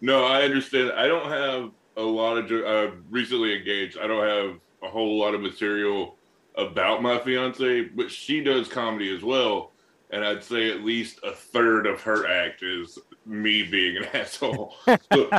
no, 0.00 0.25
I 0.25 0.42
understand. 0.42 0.92
I 0.92 1.06
don't 1.06 1.28
have 1.28 1.71
a 1.97 2.02
lot 2.02 2.38
of. 2.38 2.50
Uh, 2.50 2.94
recently 3.11 3.56
engaged. 3.56 3.99
I 3.99 4.06
don't 4.06 4.25
have 4.26 4.61
a 4.83 4.88
whole 4.88 5.18
lot 5.18 5.35
of 5.35 5.40
material 5.40 6.16
about 6.54 7.02
my 7.02 7.18
fiance, 7.18 7.83
but 7.83 8.11
she 8.11 8.40
does 8.42 8.68
comedy 8.68 9.14
as 9.14 9.23
well. 9.23 9.73
And 10.11 10.25
I'd 10.25 10.44
say 10.44 10.70
at 10.70 10.82
least 10.82 11.18
a 11.25 11.32
third 11.32 11.87
of 11.87 12.00
her 12.02 12.26
act 12.26 12.62
is 12.62 12.99
me 13.26 13.62
being 13.62 13.96
an 13.96 14.04
asshole, 14.12 14.75
so, 14.87 14.96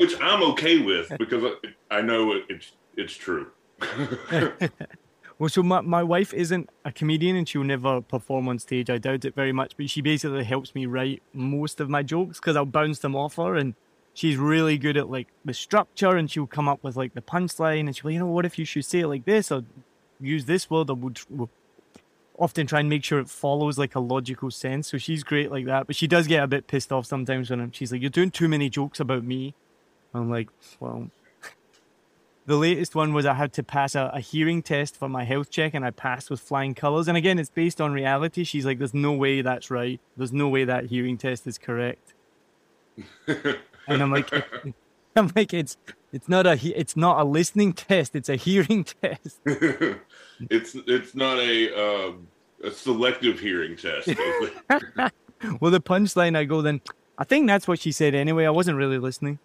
which 0.00 0.20
I'm 0.20 0.42
okay 0.52 0.78
with 0.78 1.12
because 1.18 1.44
I, 1.90 1.98
I 1.98 2.00
know 2.00 2.32
it, 2.32 2.44
it's 2.48 2.72
it's 2.96 3.14
true. 3.14 3.50
Well, 5.42 5.48
so 5.48 5.60
my, 5.60 5.80
my 5.80 6.04
wife 6.04 6.32
isn't 6.32 6.70
a 6.84 6.92
comedian 6.92 7.34
and 7.34 7.48
she'll 7.48 7.64
never 7.64 8.00
perform 8.00 8.46
on 8.48 8.60
stage. 8.60 8.88
I 8.88 8.98
doubt 8.98 9.24
it 9.24 9.34
very 9.34 9.50
much, 9.50 9.76
but 9.76 9.90
she 9.90 10.00
basically 10.00 10.44
helps 10.44 10.72
me 10.72 10.86
write 10.86 11.20
most 11.32 11.80
of 11.80 11.90
my 11.90 12.04
jokes 12.04 12.38
because 12.38 12.54
I'll 12.54 12.64
bounce 12.64 13.00
them 13.00 13.16
off 13.16 13.34
her 13.34 13.56
and 13.56 13.74
she's 14.14 14.36
really 14.36 14.78
good 14.78 14.96
at 14.96 15.10
like 15.10 15.26
the 15.44 15.52
structure 15.52 16.16
and 16.16 16.30
she'll 16.30 16.46
come 16.46 16.68
up 16.68 16.84
with 16.84 16.96
like 16.96 17.14
the 17.14 17.22
punchline 17.22 17.80
and 17.80 17.96
she'll, 17.96 18.12
you 18.12 18.20
know, 18.20 18.26
what 18.26 18.44
if 18.46 18.56
you 18.56 18.64
should 18.64 18.84
say 18.84 19.00
it 19.00 19.08
like 19.08 19.24
this 19.24 19.50
or 19.50 19.64
use 20.20 20.44
this 20.44 20.70
word 20.70 20.90
or, 20.90 21.48
often 22.42 22.66
try 22.66 22.80
and 22.80 22.88
make 22.88 23.04
sure 23.04 23.20
it 23.20 23.30
follows 23.30 23.78
like 23.78 23.94
a 23.94 24.00
logical 24.00 24.50
sense. 24.50 24.90
So 24.90 24.98
she's 24.98 25.22
great 25.22 25.50
like 25.50 25.64
that, 25.66 25.86
but 25.86 25.94
she 25.94 26.08
does 26.08 26.26
get 26.26 26.42
a 26.42 26.48
bit 26.48 26.66
pissed 26.66 26.92
off 26.92 27.06
sometimes 27.06 27.50
when 27.50 27.60
I'm, 27.60 27.70
she's 27.72 27.92
like, 27.92 28.00
"You're 28.00 28.10
doing 28.10 28.30
too 28.30 28.48
many 28.48 28.68
jokes 28.68 28.98
about 29.00 29.24
me." 29.24 29.54
I'm 30.12 30.30
like, 30.30 30.48
"Well." 30.80 31.10
The 32.44 32.56
latest 32.56 32.96
one 32.96 33.14
was 33.14 33.24
I 33.24 33.34
had 33.34 33.52
to 33.52 33.62
pass 33.62 33.94
a, 33.94 34.10
a 34.12 34.18
hearing 34.18 34.62
test 34.62 34.96
for 34.96 35.08
my 35.08 35.22
health 35.22 35.48
check, 35.48 35.74
and 35.74 35.84
I 35.84 35.92
passed 35.92 36.28
with 36.28 36.40
flying 36.40 36.74
colors. 36.74 37.06
And 37.06 37.16
again, 37.16 37.38
it's 37.38 37.50
based 37.50 37.80
on 37.80 37.92
reality. 37.92 38.42
She's 38.42 38.66
like, 38.66 38.78
"There's 38.78 38.92
no 38.92 39.12
way 39.12 39.42
that's 39.42 39.70
right. 39.70 40.00
There's 40.16 40.32
no 40.32 40.48
way 40.48 40.64
that 40.64 40.86
hearing 40.86 41.16
test 41.16 41.46
is 41.46 41.56
correct." 41.56 42.14
and 43.28 44.02
I'm 44.02 44.10
like, 44.10 44.28
I'm 45.16 45.30
like, 45.36 45.54
it's 45.54 45.76
it's 46.12 46.28
not 46.28 46.46
a 46.46 46.58
it's 46.78 46.96
not 46.96 47.20
a 47.20 47.24
listening 47.24 47.72
test. 47.72 48.14
It's 48.14 48.28
a 48.28 48.36
hearing 48.36 48.84
test. 49.02 49.40
it's 49.46 50.76
it's 50.86 51.14
not 51.14 51.38
a 51.38 51.74
uh, 51.74 52.12
a 52.64 52.70
selective 52.70 53.40
hearing 53.40 53.76
test. 53.76 54.08
well, 55.60 55.70
the 55.70 55.80
punchline, 55.80 56.36
I 56.36 56.44
go 56.44 56.62
then. 56.62 56.80
I 57.18 57.24
think 57.24 57.46
that's 57.46 57.66
what 57.66 57.78
she 57.80 57.92
said 57.92 58.14
anyway. 58.14 58.44
I 58.44 58.50
wasn't 58.50 58.76
really 58.76 58.98
listening. 58.98 59.38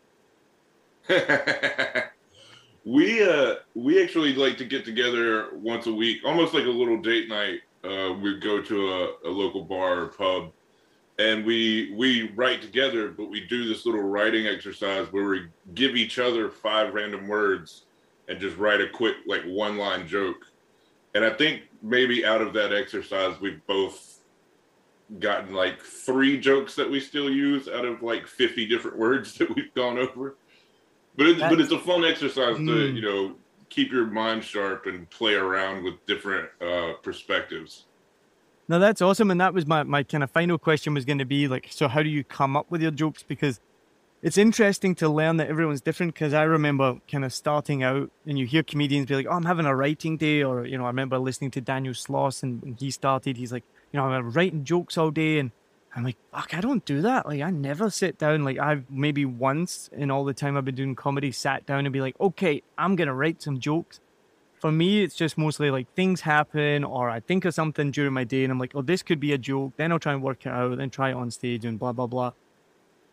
we 2.83 3.23
uh 3.23 3.55
we 3.75 4.03
actually 4.03 4.35
like 4.35 4.57
to 4.57 4.65
get 4.65 4.83
together 4.83 5.49
once 5.53 5.87
a 5.87 5.93
week, 5.93 6.19
almost 6.25 6.53
like 6.53 6.65
a 6.65 6.69
little 6.69 6.97
date 7.01 7.29
night. 7.29 7.61
Uh, 7.83 8.13
we 8.13 8.37
go 8.39 8.61
to 8.61 8.91
a, 8.91 9.29
a 9.29 9.29
local 9.29 9.63
bar 9.63 10.01
or 10.01 10.07
pub 10.07 10.51
and 11.19 11.45
we 11.45 11.93
we 11.95 12.31
write 12.35 12.61
together 12.61 13.09
but 13.09 13.29
we 13.29 13.41
do 13.47 13.67
this 13.67 13.85
little 13.85 14.03
writing 14.03 14.47
exercise 14.47 15.07
where 15.11 15.25
we 15.25 15.47
give 15.73 15.95
each 15.95 16.19
other 16.19 16.49
five 16.49 16.93
random 16.93 17.27
words 17.27 17.85
and 18.27 18.39
just 18.39 18.57
write 18.57 18.81
a 18.81 18.89
quick 18.89 19.15
like 19.25 19.43
one 19.45 19.77
line 19.77 20.07
joke. 20.07 20.45
And 21.15 21.25
i 21.25 21.29
think 21.31 21.63
maybe 21.81 22.25
out 22.25 22.41
of 22.41 22.53
that 22.53 22.73
exercise 22.73 23.39
we've 23.41 23.65
both 23.65 24.19
gotten 25.19 25.53
like 25.53 25.81
three 25.81 26.37
jokes 26.37 26.75
that 26.75 26.89
we 26.89 26.99
still 26.99 27.29
use 27.29 27.67
out 27.67 27.85
of 27.85 28.03
like 28.03 28.27
50 28.27 28.67
different 28.67 28.97
words 29.05 29.37
that 29.37 29.53
we've 29.55 29.73
gone 29.73 29.97
over. 29.97 30.35
But 31.15 31.27
it's, 31.27 31.39
but 31.39 31.59
it's 31.59 31.71
a 31.71 31.79
fun 31.79 32.03
exercise 32.05 32.57
mm. 32.57 32.67
to 32.67 32.87
you 32.91 33.01
know 33.01 33.35
keep 33.69 33.91
your 33.91 34.05
mind 34.05 34.43
sharp 34.43 34.85
and 34.85 35.09
play 35.09 35.33
around 35.33 35.83
with 35.83 36.05
different 36.05 36.49
uh, 36.61 36.93
perspectives 37.01 37.85
no, 38.67 38.79
that's 38.79 39.01
awesome. 39.01 39.31
And 39.31 39.39
that 39.39 39.53
was 39.53 39.65
my, 39.65 39.83
my 39.83 40.03
kind 40.03 40.23
of 40.23 40.31
final 40.31 40.57
question 40.57 40.93
was 40.93 41.05
going 41.05 41.19
to 41.19 41.25
be 41.25 41.47
like, 41.47 41.67
so 41.69 41.87
how 41.87 42.03
do 42.03 42.09
you 42.09 42.23
come 42.23 42.57
up 42.57 42.69
with 42.69 42.81
your 42.81 42.91
jokes? 42.91 43.23
Because 43.23 43.61
it's 44.21 44.37
interesting 44.37 44.93
to 44.95 45.07
learn 45.07 45.37
that 45.37 45.47
everyone's 45.47 45.79
different. 45.79 46.13
Because 46.13 46.33
I 46.33 46.43
remember 46.43 46.99
kind 47.09 47.23
of 47.23 47.33
starting 47.33 47.83
out 47.83 48.11
and 48.25 48.37
you 48.37 48.45
hear 48.45 48.63
comedians 48.63 49.05
be 49.05 49.15
like, 49.15 49.27
oh, 49.29 49.35
I'm 49.35 49.45
having 49.45 49.65
a 49.65 49.75
writing 49.75 50.17
day. 50.17 50.43
Or, 50.43 50.65
you 50.65 50.77
know, 50.77 50.83
I 50.83 50.87
remember 50.87 51.17
listening 51.17 51.51
to 51.51 51.61
Daniel 51.61 51.93
Sloss 51.93 52.43
and 52.43 52.61
when 52.61 52.75
he 52.75 52.91
started, 52.91 53.37
he's 53.37 53.53
like, 53.53 53.63
you 53.93 53.99
know, 53.99 54.05
I'm 54.05 54.31
writing 54.31 54.65
jokes 54.65 54.97
all 54.97 55.11
day. 55.11 55.39
And 55.39 55.51
I'm 55.95 56.03
like, 56.03 56.17
fuck, 56.33 56.53
I 56.53 56.59
don't 56.59 56.83
do 56.83 57.01
that. 57.03 57.25
Like, 57.25 57.41
I 57.41 57.49
never 57.49 57.89
sit 57.89 58.17
down. 58.17 58.43
Like, 58.43 58.59
I've 58.59 58.83
maybe 58.91 59.23
once 59.23 59.89
in 59.93 60.11
all 60.11 60.25
the 60.25 60.33
time 60.33 60.57
I've 60.57 60.65
been 60.65 60.75
doing 60.75 60.95
comedy 60.95 61.31
sat 61.31 61.65
down 61.65 61.85
and 61.85 61.93
be 61.93 62.01
like, 62.01 62.19
okay, 62.19 62.63
I'm 62.77 62.97
going 62.97 63.07
to 63.07 63.13
write 63.13 63.41
some 63.41 63.59
jokes 63.59 64.01
for 64.59 64.71
me, 64.71 65.03
it's 65.03 65.15
just 65.15 65.37
mostly 65.37 65.69
like 65.69 65.93
things 65.93 66.21
happen, 66.21 66.83
or 66.83 67.09
I 67.09 67.19
think 67.19 67.45
of 67.45 67.53
something 67.53 67.91
during 67.91 68.13
my 68.13 68.23
day, 68.23 68.43
and 68.43 68.51
I'm 68.51 68.59
like, 68.59 68.75
oh, 68.75 68.81
this 68.81 69.03
could 69.03 69.19
be 69.19 69.33
a 69.33 69.37
joke. 69.37 69.73
Then 69.77 69.91
I'll 69.91 69.99
try 69.99 70.13
and 70.13 70.23
work 70.23 70.45
it 70.45 70.49
out, 70.49 70.77
then 70.77 70.89
try 70.89 71.11
it 71.11 71.15
on 71.15 71.29
stage, 71.31 71.65
and 71.65 71.77
blah 71.77 71.93
blah 71.93 72.07
blah. 72.07 72.31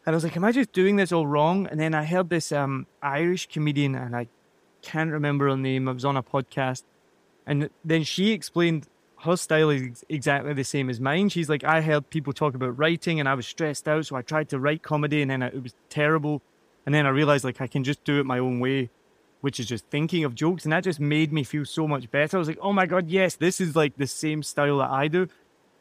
And 0.06 0.14
I 0.14 0.16
was 0.16 0.24
like, 0.24 0.36
am 0.36 0.44
I 0.44 0.52
just 0.52 0.72
doing 0.72 0.96
this 0.96 1.12
all 1.12 1.26
wrong? 1.26 1.66
And 1.66 1.80
then 1.80 1.94
I 1.94 2.04
heard 2.04 2.28
this 2.28 2.52
um, 2.52 2.86
Irish 3.02 3.48
comedian, 3.48 3.94
and 3.94 4.16
I 4.16 4.28
can't 4.82 5.10
remember 5.10 5.48
her 5.48 5.56
name. 5.56 5.88
I 5.88 5.92
was 5.92 6.04
on 6.04 6.16
a 6.16 6.22
podcast, 6.22 6.82
and 7.46 7.68
then 7.84 8.04
she 8.04 8.32
explained 8.32 8.86
her 9.20 9.36
style 9.36 9.70
is 9.70 10.04
exactly 10.08 10.52
the 10.52 10.64
same 10.64 10.90
as 10.90 11.00
mine. 11.00 11.30
She's 11.30 11.48
like, 11.48 11.64
I 11.64 11.80
heard 11.80 12.10
people 12.10 12.32
talk 12.32 12.54
about 12.54 12.78
writing, 12.78 13.20
and 13.20 13.28
I 13.28 13.34
was 13.34 13.46
stressed 13.46 13.86
out, 13.86 14.06
so 14.06 14.16
I 14.16 14.22
tried 14.22 14.48
to 14.50 14.58
write 14.58 14.82
comedy, 14.82 15.20
and 15.20 15.30
then 15.30 15.42
it 15.42 15.62
was 15.62 15.74
terrible. 15.90 16.42
And 16.86 16.94
then 16.94 17.06
I 17.06 17.10
realized 17.10 17.44
like 17.44 17.60
I 17.60 17.66
can 17.66 17.84
just 17.84 18.02
do 18.04 18.20
it 18.20 18.26
my 18.26 18.38
own 18.38 18.60
way 18.60 18.90
which 19.44 19.60
is 19.60 19.66
just 19.66 19.84
thinking 19.90 20.24
of 20.24 20.34
jokes. 20.34 20.64
And 20.64 20.72
that 20.72 20.84
just 20.84 20.98
made 20.98 21.30
me 21.30 21.44
feel 21.44 21.66
so 21.66 21.86
much 21.86 22.10
better. 22.10 22.34
I 22.34 22.38
was 22.38 22.48
like, 22.48 22.56
oh 22.62 22.72
my 22.72 22.86
God, 22.86 23.10
yes, 23.10 23.36
this 23.36 23.60
is 23.60 23.76
like 23.76 23.94
the 23.98 24.06
same 24.06 24.42
style 24.42 24.78
that 24.78 24.88
I 24.88 25.06
do. 25.06 25.28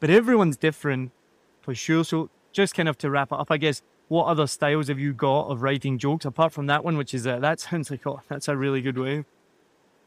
But 0.00 0.10
everyone's 0.10 0.58
different 0.58 1.12
for 1.62 1.74
sure. 1.74 2.04
So 2.04 2.28
just 2.52 2.74
kind 2.74 2.90
of 2.90 2.98
to 2.98 3.08
wrap 3.08 3.32
it 3.32 3.38
up, 3.38 3.50
I 3.50 3.56
guess, 3.56 3.80
what 4.08 4.26
other 4.26 4.46
styles 4.46 4.88
have 4.88 4.98
you 4.98 5.14
got 5.14 5.46
of 5.46 5.62
writing 5.62 5.96
jokes 5.96 6.26
apart 6.26 6.52
from 6.52 6.66
that 6.66 6.84
one, 6.84 6.98
which 6.98 7.14
is 7.14 7.26
uh, 7.26 7.38
that 7.38 7.58
sounds 7.58 7.90
like, 7.90 8.06
oh, 8.06 8.20
that's 8.28 8.48
a 8.48 8.56
really 8.56 8.82
good 8.82 8.98
way. 8.98 9.24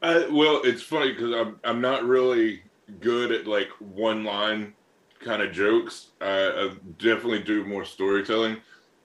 Uh, 0.02 0.22
well, 0.30 0.60
it's 0.62 0.82
funny 0.82 1.10
because 1.10 1.34
I'm, 1.34 1.58
I'm 1.64 1.80
not 1.80 2.04
really 2.04 2.62
good 3.00 3.32
at 3.32 3.48
like 3.48 3.70
one 3.80 4.22
line 4.22 4.72
kind 5.18 5.42
of 5.42 5.50
jokes. 5.50 6.10
I 6.20 6.76
definitely 6.98 7.42
do 7.42 7.64
more 7.64 7.84
storytelling, 7.84 8.58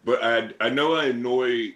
but 0.06 0.24
I, 0.24 0.52
I 0.62 0.70
know 0.70 0.94
I 0.94 1.06
annoy 1.06 1.74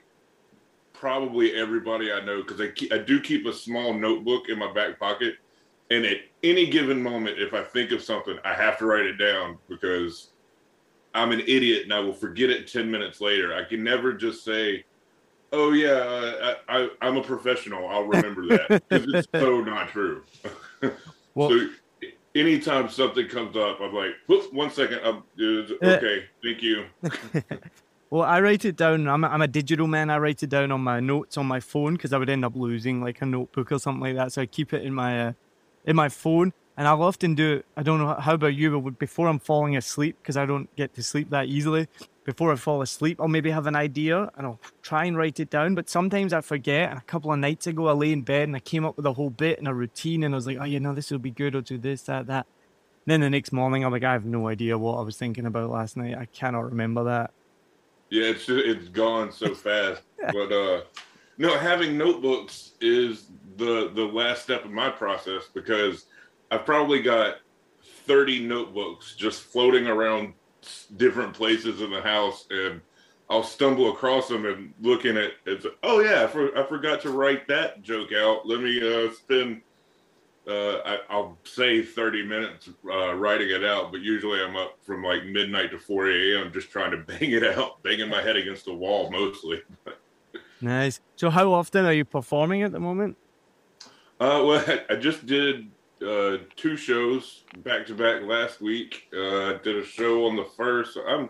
probably 0.99 1.53
everybody 1.53 2.11
I 2.11 2.23
know 2.23 2.41
because 2.41 2.61
I, 2.61 2.71
I 2.93 2.97
do 2.99 3.19
keep 3.21 3.45
a 3.45 3.53
small 3.53 3.93
notebook 3.93 4.49
in 4.49 4.57
my 4.57 4.71
back 4.71 4.99
pocket. 4.99 5.35
And 5.89 6.05
at 6.05 6.17
any 6.43 6.67
given 6.67 7.01
moment, 7.01 7.39
if 7.39 7.53
I 7.53 7.63
think 7.63 7.91
of 7.91 8.01
something, 8.01 8.37
I 8.43 8.53
have 8.53 8.77
to 8.79 8.85
write 8.85 9.05
it 9.05 9.17
down 9.17 9.57
because 9.69 10.31
I'm 11.13 11.31
an 11.31 11.39
idiot 11.41 11.83
and 11.83 11.93
I 11.93 11.99
will 11.99 12.13
forget 12.13 12.49
it 12.49 12.67
10 12.67 12.89
minutes 12.89 13.21
later. 13.21 13.53
I 13.53 13.63
can 13.63 13.83
never 13.83 14.11
just 14.11 14.43
say, 14.43 14.83
oh, 15.53 15.71
yeah, 15.71 15.91
uh, 15.91 16.55
I, 16.67 16.89
I, 17.01 17.07
am 17.07 17.17
a 17.17 17.23
professional. 17.23 17.87
I'll 17.87 18.03
remember 18.03 18.47
that 18.47 18.67
because 18.89 19.07
it's 19.13 19.27
so 19.33 19.61
not 19.61 19.89
true. 19.89 20.23
well, 21.35 21.49
so 21.49 21.67
anytime 22.35 22.89
something 22.89 23.27
comes 23.29 23.55
up, 23.55 23.79
I'm 23.79 23.93
like, 23.93 24.11
one 24.51 24.71
second. 24.71 24.99
I'm, 25.03 25.17
uh, 25.39 25.87
okay, 25.95 26.25
thank 26.43 26.61
you. 26.61 26.85
Well, 28.09 28.23
I 28.23 28.39
write 28.39 28.63
it 28.63 28.77
down. 28.77 29.07
I'm 29.07 29.23
a, 29.23 29.27
I'm 29.27 29.41
a 29.41 29.47
digital 29.47 29.85
man. 29.85 30.09
I 30.09 30.17
write 30.17 30.41
it 30.41 30.49
down 30.49 30.71
on 30.71 30.79
my 30.79 31.01
notes 31.01 31.37
on 31.37 31.45
my 31.45 31.59
phone 31.59 31.93
because 31.93 32.13
I 32.13 32.17
would 32.17 32.29
end 32.29 32.45
up 32.45 32.55
losing 32.55 33.01
like 33.01 33.21
a 33.21 33.25
notebook 33.25 33.71
or 33.71 33.79
something 33.79 34.01
like 34.01 34.15
that. 34.15 34.31
So 34.31 34.41
I 34.41 34.45
keep 34.45 34.71
it 34.73 34.83
in 34.83 34.93
my 34.93 35.27
uh, 35.27 35.33
in 35.85 35.95
my 35.95 36.07
phone, 36.07 36.53
and 36.77 36.87
I'll 36.87 37.03
often 37.03 37.35
do. 37.35 37.63
I 37.75 37.83
don't 37.83 37.99
know 37.99 38.13
how 38.13 38.35
about 38.35 38.55
you, 38.55 38.79
but 38.79 38.97
before 38.97 39.27
I'm 39.27 39.39
falling 39.39 39.75
asleep 39.75 40.15
because 40.21 40.37
I 40.37 40.45
don't 40.45 40.73
get 40.77 40.93
to 40.95 41.03
sleep 41.03 41.29
that 41.31 41.47
easily. 41.47 41.87
Before 42.23 42.51
I 42.51 42.55
fall 42.55 42.81
asleep, 42.81 43.21
I'll 43.21 43.27
maybe 43.27 43.51
have 43.51 43.67
an 43.67 43.75
idea 43.75 44.29
and 44.35 44.47
I'll 44.47 44.59
try 44.81 45.05
and 45.05 45.17
write 45.17 45.39
it 45.39 45.49
down. 45.49 45.75
But 45.75 45.89
sometimes 45.89 46.33
I 46.33 46.41
forget. 46.41 46.89
And 46.89 46.99
a 46.99 47.03
couple 47.03 47.31
of 47.31 47.39
nights 47.39 47.67
ago, 47.67 47.87
I 47.87 47.93
lay 47.93 48.11
in 48.11 48.21
bed 48.21 48.43
and 48.43 48.55
I 48.55 48.59
came 48.59 48.85
up 48.85 48.97
with 48.97 49.05
a 49.05 49.13
whole 49.13 49.29
bit 49.29 49.59
and 49.59 49.67
a 49.67 49.73
routine, 49.73 50.23
and 50.23 50.33
I 50.33 50.37
was 50.37 50.47
like, 50.47 50.57
oh, 50.61 50.65
you 50.65 50.79
know, 50.79 50.93
this 50.93 51.11
will 51.11 51.19
be 51.19 51.31
good. 51.31 51.55
I'll 51.55 51.61
do 51.61 51.77
this, 51.77 52.03
that, 52.03 52.27
that. 52.27 52.45
And 53.05 53.11
then 53.11 53.21
the 53.21 53.29
next 53.29 53.51
morning, 53.51 53.83
I'm 53.83 53.91
like, 53.91 54.03
I 54.03 54.13
have 54.13 54.25
no 54.25 54.47
idea 54.47 54.77
what 54.77 54.97
I 54.97 55.01
was 55.01 55.17
thinking 55.17 55.45
about 55.45 55.69
last 55.69 55.97
night. 55.97 56.17
I 56.17 56.25
cannot 56.25 56.65
remember 56.65 57.03
that. 57.05 57.31
Yeah, 58.09 58.25
it's 58.25 58.45
it's 58.47 58.87
gone 58.89 59.31
so 59.31 59.53
fast. 59.53 60.01
but 60.19 60.51
uh, 60.51 60.81
no, 61.37 61.57
having 61.57 61.97
notebooks 61.97 62.73
is 62.81 63.27
the 63.57 63.91
the 63.93 64.05
last 64.05 64.43
step 64.43 64.65
of 64.65 64.71
my 64.71 64.89
process 64.89 65.43
because 65.53 66.05
I've 66.51 66.65
probably 66.65 67.01
got 67.01 67.37
thirty 68.05 68.45
notebooks 68.45 69.15
just 69.15 69.43
floating 69.43 69.87
around 69.87 70.33
different 70.95 71.33
places 71.33 71.81
in 71.81 71.91
the 71.91 72.01
house, 72.01 72.45
and 72.49 72.81
I'll 73.29 73.43
stumble 73.43 73.91
across 73.91 74.27
them 74.27 74.45
and 74.45 74.73
looking 74.81 75.17
at 75.17 75.31
it. 75.45 75.65
Oh 75.83 75.99
yeah, 75.99 76.23
I, 76.23 76.27
for, 76.27 76.57
I 76.57 76.65
forgot 76.65 77.01
to 77.01 77.09
write 77.09 77.47
that 77.47 77.81
joke 77.81 78.13
out. 78.13 78.47
Let 78.47 78.61
me 78.61 78.79
uh, 78.79 79.11
spend 79.13 79.61
uh, 80.47 80.97
I, 81.09 81.17
will 81.17 81.37
say 81.43 81.81
30 81.81 82.25
minutes 82.25 82.69
uh, 82.89 83.13
writing 83.15 83.49
it 83.49 83.63
out, 83.63 83.91
but 83.91 84.01
usually 84.01 84.41
I'm 84.41 84.55
up 84.55 84.77
from 84.81 85.03
like 85.03 85.25
midnight 85.25 85.71
to 85.71 85.79
4 85.79 86.09
a.m. 86.09 86.53
just 86.53 86.71
trying 86.71 86.91
to 86.91 86.97
bang 87.07 87.31
it 87.31 87.43
out, 87.43 87.83
banging 87.83 88.09
my 88.09 88.21
head 88.21 88.37
against 88.37 88.65
the 88.65 88.73
wall 88.73 89.11
mostly. 89.11 89.61
nice. 90.61 91.01
So, 91.15 91.29
how 91.29 91.53
often 91.53 91.85
are 91.85 91.93
you 91.93 92.05
performing 92.05 92.63
at 92.63 92.71
the 92.71 92.79
moment? 92.79 93.17
Uh, 94.19 94.41
well, 94.45 94.79
I, 94.89 94.95
just 94.95 95.25
did 95.25 95.69
uh, 96.01 96.37
two 96.55 96.77
shows 96.77 97.43
back 97.57 97.85
to 97.87 97.93
back 97.93 98.23
last 98.23 98.61
week. 98.61 99.09
Uh, 99.13 99.53
I 99.53 99.59
did 99.61 99.75
a 99.75 99.85
show 99.85 100.25
on 100.27 100.35
the 100.35 100.45
first. 100.45 100.97
I'm 101.07 101.29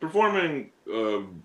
performing 0.00 0.70
um, 0.92 1.42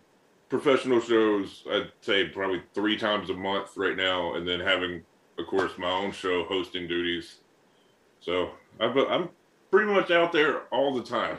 professional 0.49 0.99
shows, 0.99 1.63
I'd 1.71 1.91
say 2.01 2.27
probably 2.27 2.61
three 2.73 2.97
times 2.97 3.29
a 3.29 3.33
month 3.33 3.71
right 3.75 3.95
now, 3.95 4.35
and 4.35 4.47
then 4.47 4.59
having 4.59 5.03
of 5.37 5.47
course, 5.47 5.71
my 5.77 5.89
own 5.89 6.11
show 6.11 6.43
hosting 6.45 6.87
duties. 6.87 7.37
So 8.21 8.51
I'm 8.79 9.29
pretty 9.71 9.91
much 9.91 10.11
out 10.11 10.31
there 10.31 10.61
all 10.71 10.93
the 10.93 11.03
time. 11.03 11.37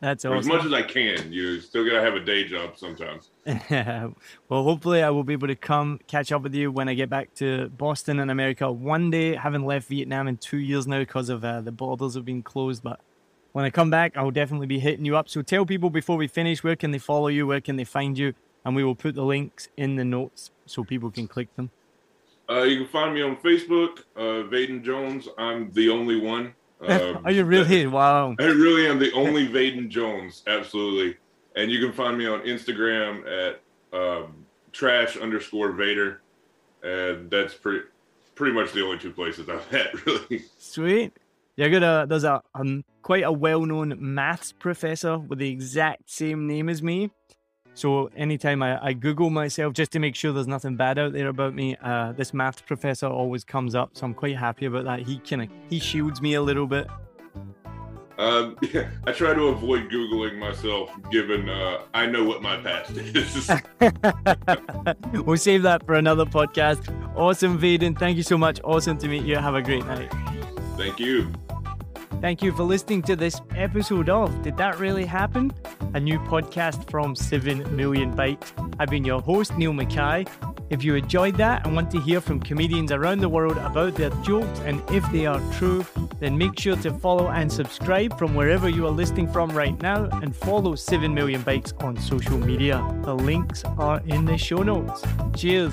That's 0.00 0.24
awesome. 0.24 0.38
As 0.38 0.46
much 0.46 0.64
as 0.64 0.72
I 0.72 0.82
can. 0.82 1.32
You 1.32 1.60
still 1.60 1.84
gotta 1.84 2.00
have 2.00 2.14
a 2.14 2.20
day 2.20 2.44
job 2.44 2.76
sometimes. 2.76 3.30
well, 4.48 4.62
hopefully, 4.62 5.02
I 5.02 5.10
will 5.10 5.24
be 5.24 5.32
able 5.32 5.48
to 5.48 5.56
come 5.56 5.98
catch 6.06 6.30
up 6.30 6.42
with 6.42 6.54
you 6.54 6.70
when 6.70 6.88
I 6.88 6.94
get 6.94 7.10
back 7.10 7.34
to 7.36 7.68
Boston 7.70 8.20
and 8.20 8.30
America 8.30 8.70
one 8.70 9.10
day. 9.10 9.34
Having 9.34 9.66
left 9.66 9.88
Vietnam 9.88 10.28
in 10.28 10.36
two 10.36 10.58
years 10.58 10.86
now 10.86 11.00
because 11.00 11.28
of 11.28 11.44
uh, 11.44 11.62
the 11.62 11.72
borders 11.72 12.14
have 12.14 12.24
been 12.24 12.42
closed, 12.42 12.82
but 12.82 13.00
when 13.52 13.64
I 13.64 13.70
come 13.70 13.90
back, 13.90 14.16
I'll 14.16 14.30
definitely 14.30 14.68
be 14.68 14.78
hitting 14.78 15.04
you 15.04 15.16
up. 15.16 15.28
So 15.28 15.42
tell 15.42 15.66
people 15.66 15.90
before 15.90 16.16
we 16.16 16.28
finish 16.28 16.62
where 16.62 16.76
can 16.76 16.92
they 16.92 16.98
follow 16.98 17.26
you, 17.26 17.46
where 17.46 17.60
can 17.60 17.74
they 17.74 17.84
find 17.84 18.16
you, 18.16 18.34
and 18.64 18.76
we 18.76 18.84
will 18.84 18.94
put 18.94 19.16
the 19.16 19.24
links 19.24 19.68
in 19.76 19.96
the 19.96 20.04
notes 20.04 20.52
so 20.64 20.84
people 20.84 21.10
can 21.10 21.26
click 21.26 21.54
them. 21.56 21.70
Uh, 22.50 22.62
you 22.62 22.78
can 22.78 22.88
find 22.88 23.14
me 23.14 23.22
on 23.22 23.36
Facebook, 23.36 24.00
uh, 24.16 24.48
Vaiden 24.48 24.82
Jones. 24.82 25.28
I'm 25.36 25.70
the 25.72 25.90
only 25.90 26.18
one. 26.18 26.54
Um, 26.80 27.20
Are 27.24 27.30
you 27.30 27.44
really? 27.44 27.86
Wow. 27.86 28.34
I 28.38 28.44
really 28.44 28.86
am 28.86 28.98
the 28.98 29.12
only 29.12 29.46
Vaiden 29.46 29.88
Jones, 29.88 30.42
absolutely. 30.46 31.16
And 31.56 31.70
you 31.70 31.84
can 31.84 31.92
find 31.92 32.16
me 32.16 32.26
on 32.26 32.40
Instagram 32.40 33.26
at 33.26 33.60
um, 33.92 34.46
trash 34.72 35.16
underscore 35.16 35.72
Vader, 35.72 36.22
and 36.82 37.30
that's 37.30 37.54
pretty 37.54 37.86
pretty 38.34 38.54
much 38.54 38.72
the 38.72 38.84
only 38.84 38.98
two 38.98 39.10
places 39.12 39.48
I've 39.48 39.66
had 39.68 39.88
really. 40.06 40.44
Sweet. 40.58 41.12
You're 41.56 41.70
gonna. 41.70 42.06
There's 42.08 42.24
a 42.24 42.40
um, 42.54 42.84
quite 43.02 43.24
a 43.24 43.32
well-known 43.32 43.96
maths 43.98 44.52
professor 44.52 45.18
with 45.18 45.40
the 45.40 45.50
exact 45.50 46.08
same 46.08 46.46
name 46.46 46.68
as 46.68 46.82
me. 46.82 47.10
So 47.78 48.10
anytime 48.16 48.60
I, 48.60 48.84
I 48.84 48.92
Google 48.92 49.30
myself 49.30 49.72
just 49.72 49.92
to 49.92 50.00
make 50.00 50.16
sure 50.16 50.32
there's 50.32 50.48
nothing 50.48 50.74
bad 50.74 50.98
out 50.98 51.12
there 51.12 51.28
about 51.28 51.54
me, 51.54 51.76
uh, 51.80 52.10
this 52.10 52.34
maths 52.34 52.60
professor 52.60 53.06
always 53.06 53.44
comes 53.44 53.76
up. 53.76 53.90
So 53.92 54.04
I'm 54.04 54.14
quite 54.14 54.36
happy 54.36 54.66
about 54.66 54.84
that. 54.86 54.98
He 54.98 55.20
kind 55.20 55.42
of 55.42 55.48
he 55.70 55.78
shields 55.78 56.20
me 56.20 56.34
a 56.34 56.42
little 56.42 56.66
bit. 56.66 56.88
Um, 58.18 58.56
yeah, 58.62 58.90
I 59.06 59.12
try 59.12 59.32
to 59.32 59.42
avoid 59.44 59.90
googling 59.90 60.38
myself, 60.38 60.90
given 61.12 61.48
uh, 61.48 61.82
I 61.94 62.06
know 62.06 62.24
what 62.24 62.42
my 62.42 62.56
past 62.56 62.96
is. 62.96 63.48
we'll 65.24 65.36
save 65.36 65.62
that 65.62 65.86
for 65.86 65.94
another 65.94 66.24
podcast. 66.24 66.82
Awesome, 67.16 67.60
Vaiden. 67.60 67.96
Thank 67.96 68.16
you 68.16 68.24
so 68.24 68.36
much. 68.36 68.60
Awesome 68.64 68.98
to 68.98 69.06
meet 69.06 69.22
you. 69.22 69.36
Have 69.36 69.54
a 69.54 69.62
great 69.62 69.86
night. 69.86 70.12
Thank 70.76 70.98
you. 70.98 71.32
Thank 72.20 72.42
you 72.42 72.50
for 72.50 72.64
listening 72.64 73.02
to 73.02 73.14
this 73.14 73.40
episode 73.54 74.08
of 74.08 74.42
Did 74.42 74.56
That 74.56 74.80
Really 74.80 75.04
Happen? 75.04 75.52
A 75.94 76.00
new 76.00 76.18
podcast 76.20 76.90
from 76.90 77.16
7 77.16 77.74
Million 77.74 78.10
Bikes. 78.14 78.52
I've 78.78 78.90
been 78.90 79.04
your 79.04 79.20
host, 79.20 79.56
Niall 79.56 79.72
Mackay. 79.72 80.26
If 80.70 80.84
you 80.84 80.94
enjoyed 80.94 81.36
that 81.36 81.66
and 81.66 81.74
want 81.74 81.90
to 81.92 82.00
hear 82.00 82.20
from 82.20 82.40
comedians 82.40 82.92
around 82.92 83.20
the 83.20 83.28
world 83.28 83.56
about 83.56 83.94
their 83.94 84.10
jokes 84.22 84.60
and 84.60 84.82
if 84.90 85.04
they 85.12 85.24
are 85.24 85.40
true, 85.54 85.84
then 86.20 86.36
make 86.36 86.58
sure 86.58 86.76
to 86.76 86.92
follow 86.92 87.28
and 87.28 87.50
subscribe 87.50 88.18
from 88.18 88.34
wherever 88.34 88.68
you 88.68 88.86
are 88.86 88.90
listening 88.92 89.32
from 89.32 89.50
right 89.50 89.80
now 89.80 90.04
and 90.20 90.36
follow 90.36 90.74
7 90.74 91.12
Million 91.14 91.40
Bikes 91.42 91.72
on 91.80 91.96
social 91.96 92.36
media. 92.36 92.84
The 93.04 93.14
links 93.14 93.64
are 93.64 94.02
in 94.06 94.26
the 94.26 94.36
show 94.36 94.62
notes. 94.62 95.02
Cheers. 95.34 95.72